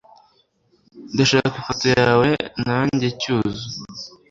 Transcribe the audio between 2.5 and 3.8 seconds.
nange Cyuzu.